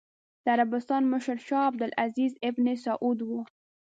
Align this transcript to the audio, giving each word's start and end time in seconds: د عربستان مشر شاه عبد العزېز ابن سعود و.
د 0.43 0.45
عربستان 0.55 1.03
مشر 1.13 1.37
شاه 1.47 1.63
عبد 1.69 1.81
العزېز 1.87 2.33
ابن 2.49 2.65
سعود 2.85 3.19
و. 3.23 3.29